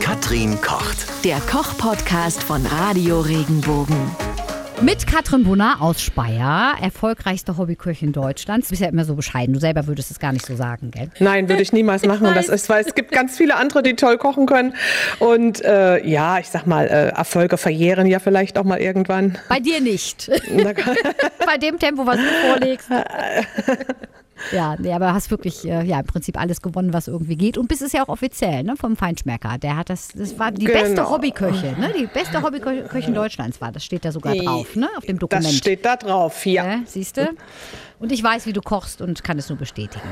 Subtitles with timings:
[0.00, 1.24] Katrin kocht.
[1.24, 3.96] Der Koch-Podcast von Radio Regenbogen.
[4.82, 8.68] Mit Katrin Brunner aus Speyer, erfolgreichste Hobbyköchin Deutschlands.
[8.68, 9.54] Du bist ja immer so bescheiden.
[9.54, 11.10] Du selber würdest es gar nicht so sagen, gell?
[11.18, 12.32] Nein, würde ich niemals machen.
[12.34, 14.74] Das ist, weil es gibt ganz viele andere, die toll kochen können.
[15.18, 19.38] Und äh, ja, ich sag mal, äh, Erfolge verjähren ja vielleicht auch mal irgendwann.
[19.48, 20.30] Bei dir nicht.
[21.46, 22.88] Bei dem Tempo, was du vorlegst.
[24.52, 27.58] Ja, nee, aber hast wirklich äh, ja im Prinzip alles gewonnen, was irgendwie geht.
[27.58, 29.58] Und bist es ja auch offiziell, ne, vom Feinschmecker.
[29.58, 30.80] Der hat das, das war die Genau.
[30.80, 31.92] beste Hobbyköchin, ne?
[31.98, 33.72] Die beste Hobbyköchin Deutschlands war.
[33.72, 34.88] Das steht da sogar drauf, ne?
[34.96, 35.46] Auf dem Dokument.
[35.46, 36.66] Das steht da drauf, ja.
[36.66, 37.28] Ja, siehst du?
[37.98, 40.08] Und ich weiß, wie du kochst und kann es nur bestätigen.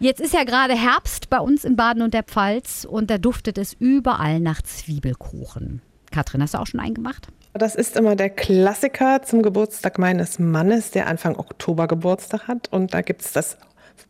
[0.00, 3.58] Jetzt ist ja gerade Herbst bei uns in Baden und der Pfalz und da duftet
[3.58, 5.82] es überall nach Zwiebelkuchen.
[6.10, 7.28] Katrin, hast du auch schon einen gemacht?
[7.56, 12.72] Das ist immer der Klassiker zum Geburtstag meines Mannes, der Anfang Oktober Geburtstag hat.
[12.72, 13.56] Und da gibt es das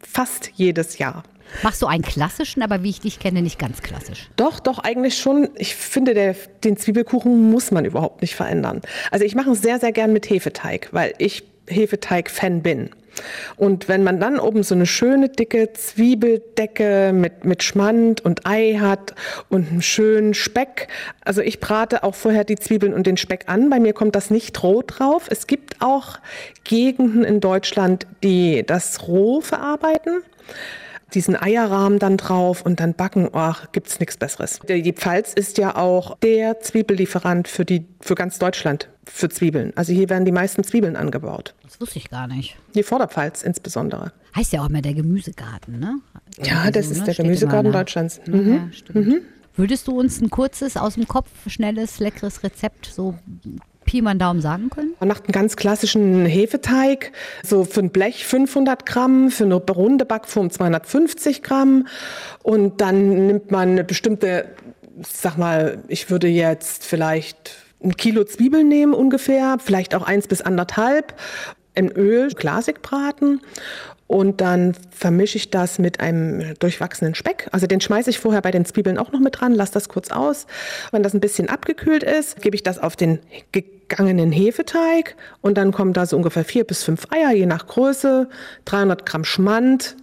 [0.00, 1.24] fast jedes Jahr.
[1.62, 4.30] Machst du einen klassischen, aber wie ich dich kenne, nicht ganz klassisch.
[4.36, 5.50] Doch, doch, eigentlich schon.
[5.56, 8.80] Ich finde, der, den Zwiebelkuchen muss man überhaupt nicht verändern.
[9.10, 12.90] Also ich mache ihn sehr, sehr gern mit Hefeteig, weil ich Hefeteig-Fan bin.
[13.56, 18.78] Und wenn man dann oben so eine schöne dicke Zwiebeldecke mit, mit Schmand und Ei
[18.80, 19.14] hat
[19.48, 20.88] und einen schönen Speck,
[21.24, 23.70] also ich brate auch vorher die Zwiebeln und den Speck an.
[23.70, 25.28] Bei mir kommt das nicht roh drauf.
[25.30, 26.18] Es gibt auch
[26.64, 30.22] Gegenden in Deutschland, die das roh verarbeiten
[31.14, 34.60] diesen Eierrahmen dann drauf und dann backen, ach, gibt's nichts Besseres.
[34.68, 39.72] Die Pfalz ist ja auch der Zwiebellieferant für die für ganz Deutschland für Zwiebeln.
[39.76, 41.54] Also hier werden die meisten Zwiebeln angebaut.
[41.62, 42.56] Das wusste ich gar nicht.
[42.74, 44.12] Die Vorderpfalz insbesondere.
[44.36, 46.00] Heißt ja auch immer der Gemüsegarten, ne?
[46.38, 47.04] Ja, Irgendwie das so, ist ne?
[47.04, 47.72] der Steht Gemüsegarten.
[47.72, 48.20] Deutschlands.
[48.26, 48.54] Mhm.
[48.54, 49.22] Ja, stimmt.
[49.56, 53.14] Würdest du uns ein kurzes, aus dem Kopf, schnelles, leckeres Rezept so
[53.94, 54.94] Pi mal Daumen sagen können?
[54.98, 57.12] Man macht einen ganz klassischen Hefeteig,
[57.44, 61.86] so für ein Blech 500 Gramm, für eine runde Backform 250 Gramm.
[62.42, 64.46] Und dann nimmt man eine bestimmte,
[65.00, 70.40] sag mal, ich würde jetzt vielleicht ein Kilo Zwiebeln nehmen ungefähr, vielleicht auch eins bis
[70.40, 71.14] anderthalb,
[71.74, 73.40] in Öl glasig braten.
[74.06, 77.48] Und dann vermische ich das mit einem durchwachsenen Speck.
[77.52, 80.10] Also den schmeiße ich vorher bei den Zwiebeln auch noch mit dran, lasse das kurz
[80.10, 80.46] aus.
[80.92, 83.18] Wenn das ein bisschen abgekühlt ist, gebe ich das auf den
[83.52, 88.28] gegangenen Hefeteig und dann kommen da so ungefähr vier bis fünf Eier, je nach Größe,
[88.66, 89.96] 300 Gramm Schmand,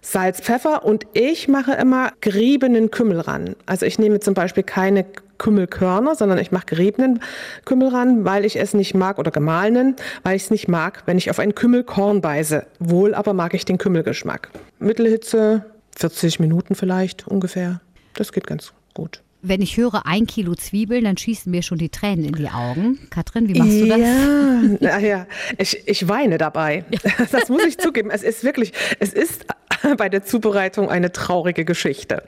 [0.00, 3.56] Salz, Pfeffer und ich mache immer geriebenen Kümmel ran.
[3.66, 5.04] Also ich nehme zum Beispiel keine
[5.38, 7.20] Kümmelkörner, sondern ich mache geriebenen
[7.64, 11.16] Kümmel ran, weil ich es nicht mag, oder gemahlenen, weil ich es nicht mag, wenn
[11.16, 12.66] ich auf ein Kümmelkorn beiße.
[12.80, 14.50] Wohl aber mag ich den Kümmelgeschmack.
[14.78, 15.64] Mittelhitze,
[15.96, 17.80] 40 Minuten vielleicht ungefähr.
[18.14, 19.22] Das geht ganz gut.
[19.40, 22.98] Wenn ich höre ein Kilo Zwiebeln, dann schießen mir schon die Tränen in die Augen.
[23.10, 24.80] Katrin, wie machst du das?
[24.80, 25.26] Ja, ja.
[25.58, 26.84] Ich, ich weine dabei.
[27.30, 28.10] Das muss ich zugeben.
[28.10, 29.46] Es ist wirklich, es ist
[29.96, 32.22] bei der Zubereitung eine traurige Geschichte.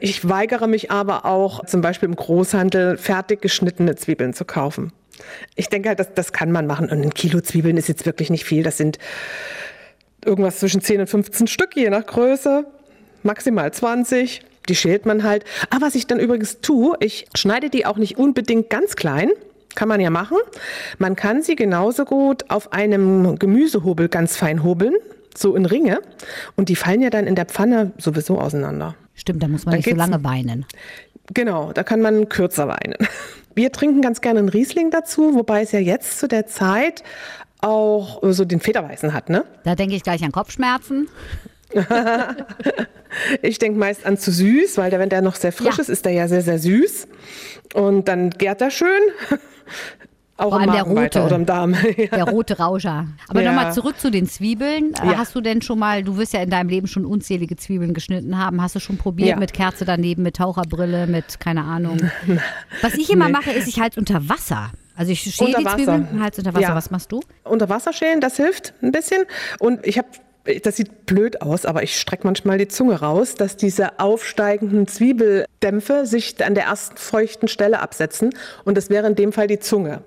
[0.00, 4.92] Ich weigere mich aber auch, zum Beispiel im Großhandel fertig geschnittene Zwiebeln zu kaufen.
[5.54, 6.88] Ich denke halt, das, das kann man machen.
[6.90, 8.62] Und ein Kilo Zwiebeln ist jetzt wirklich nicht viel.
[8.62, 8.98] Das sind
[10.24, 12.66] irgendwas zwischen 10 und 15 Stück, je nach Größe.
[13.22, 14.42] Maximal 20.
[14.68, 15.44] Die schält man halt.
[15.70, 19.30] Ah, was ich dann übrigens tue, ich schneide die auch nicht unbedingt ganz klein.
[19.74, 20.36] Kann man ja machen.
[20.98, 24.94] Man kann sie genauso gut auf einem Gemüsehobel ganz fein hobeln,
[25.36, 26.00] so in Ringe.
[26.56, 28.94] Und die fallen ja dann in der Pfanne sowieso auseinander.
[29.14, 30.66] Stimmt, da muss man Dann nicht so lange weinen.
[31.34, 32.94] Genau, da kann man kürzer weinen.
[33.54, 37.02] Wir trinken ganz gerne einen Riesling dazu, wobei es ja jetzt zu der Zeit
[37.60, 39.44] auch so den Federweißen hat, ne?
[39.64, 41.08] Da denke ich gleich an Kopfschmerzen.
[43.42, 45.82] Ich denke meist an zu süß, weil der, wenn der noch sehr frisch Ja.
[45.82, 47.08] ist, ist der ja sehr, sehr süß.
[47.74, 48.88] Und dann gärt er schön.
[50.38, 51.22] Auch Vor allem der rote.
[51.22, 51.74] oder im Darm.
[51.96, 53.06] Der rote Rauscher.
[53.28, 53.52] Aber Ja.
[53.52, 54.94] nochmal zurück zu den Zwiebeln.
[54.94, 55.18] Äh, Ja.
[55.18, 58.38] Hast du denn schon mal, du wirst ja in deinem Leben schon unzählige Zwiebeln geschnitten
[58.38, 58.60] haben.
[58.62, 59.36] Hast du schon probiert Ja.
[59.36, 61.98] mit Kerze daneben, mit Taucherbrille, mit keine Ahnung?
[62.82, 64.70] Was ich immer mache, ist, ich halte unter Wasser.
[64.96, 65.76] Also ich schäle die Wasser.
[65.76, 66.74] Zwiebeln, halte unter Wasser.
[66.74, 67.20] Was machst du?
[67.44, 69.24] Unter Wasser schälen, das hilft ein bisschen.
[69.58, 70.08] Und ich habe,
[70.64, 76.06] das sieht blöd aus, aber ich strecke manchmal die Zunge raus, dass diese aufsteigenden Zwiebeldämpfe
[76.06, 78.30] sich an der ersten feuchten Stelle absetzen.
[78.64, 80.02] Und das wäre in dem Fall die Zunge.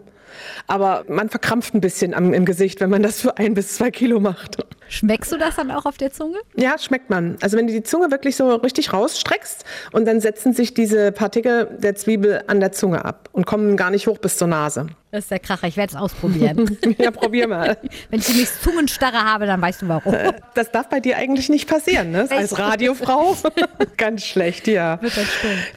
[0.68, 3.92] Aber man verkrampft ein bisschen am, im Gesicht, wenn man das für ein bis zwei
[3.92, 4.58] Kilo macht.
[4.88, 6.38] Schmeckst du das dann auch auf der Zunge?
[6.56, 7.38] Ja, schmeckt man.
[7.42, 11.70] Also wenn du die Zunge wirklich so richtig rausstreckst und dann setzen sich diese Partikel
[11.80, 14.88] der Zwiebel an der Zunge ab und kommen gar nicht hoch bis zur Nase.
[15.12, 15.68] Das ist der Kracher.
[15.68, 16.78] Ich werde es ausprobieren.
[16.98, 17.78] Ja, probier mal.
[18.10, 20.16] Wenn ich die Zungenstarre habe, dann weißt du warum.
[20.54, 22.28] Das darf bei dir eigentlich nicht passieren, ne?
[22.30, 23.36] Als Radiofrau.
[23.98, 25.02] Ganz schlecht, ja.
[25.02, 25.74] Wird das stimmt.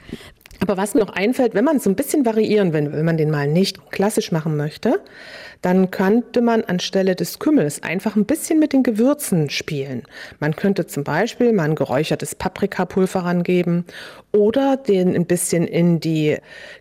[0.69, 3.31] Aber was mir noch einfällt, wenn man so ein bisschen variieren will, wenn man den
[3.31, 5.01] mal nicht klassisch machen möchte,
[5.63, 10.03] dann könnte man anstelle des Kümmels einfach ein bisschen mit den Gewürzen spielen.
[10.41, 13.87] Man könnte zum Beispiel mal ein geräuchertes Paprikapulver rangeben
[14.31, 16.37] oder den ein bisschen in die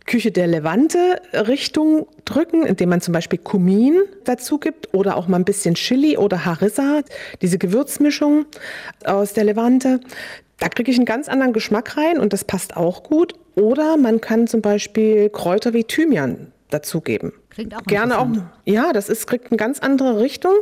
[0.05, 5.37] Küche der Levante Richtung drücken, indem man zum Beispiel Kumin dazu gibt oder auch mal
[5.37, 7.03] ein bisschen Chili oder Harissa,
[7.41, 8.47] diese Gewürzmischung
[9.05, 10.01] aus der Levante.
[10.59, 13.33] Da kriege ich einen ganz anderen Geschmack rein und das passt auch gut.
[13.55, 17.33] Oder man kann zum Beispiel Kräuter wie Thymian dazugeben.
[17.49, 18.27] Klingt auch Gerne auch.
[18.65, 20.53] Ja, das ist, kriegt eine ganz andere Richtung.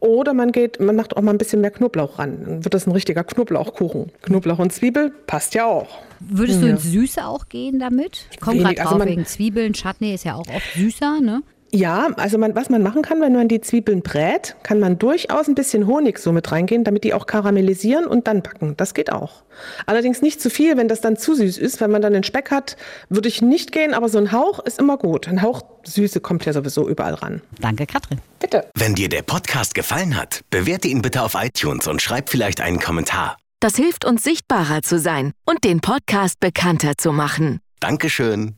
[0.00, 2.44] Oder man geht, man macht auch mal ein bisschen mehr Knoblauch ran.
[2.44, 4.10] Dann wird das ein richtiger Knoblauchkuchen.
[4.22, 6.00] Knoblauch und Zwiebel passt ja auch.
[6.18, 8.26] Würdest du ins Süße auch gehen damit?
[8.32, 9.72] Ich komme gerade Wenig, drauf also wegen Zwiebeln.
[9.74, 11.42] Chutney ist ja auch oft süßer, ne?
[11.74, 15.48] Ja, also man, was man machen kann, wenn man die Zwiebeln brät, kann man durchaus
[15.48, 18.76] ein bisschen Honig so mit reingehen, damit die auch karamellisieren und dann backen.
[18.76, 19.42] Das geht auch.
[19.86, 21.80] Allerdings nicht zu viel, wenn das dann zu süß ist.
[21.80, 22.76] Wenn man dann den Speck hat,
[23.08, 25.26] würde ich nicht gehen, aber so ein Hauch ist immer gut.
[25.28, 27.40] Ein Hauch Süße kommt ja sowieso überall ran.
[27.60, 28.20] Danke, Katrin.
[28.38, 28.68] Bitte.
[28.74, 32.80] Wenn dir der Podcast gefallen hat, bewerte ihn bitte auf iTunes und schreib vielleicht einen
[32.80, 33.36] Kommentar.
[33.60, 37.60] Das hilft uns sichtbarer zu sein und den Podcast bekannter zu machen.
[37.80, 38.56] Dankeschön.